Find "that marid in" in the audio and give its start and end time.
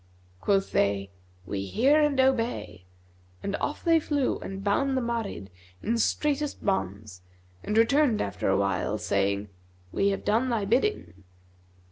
4.97-5.99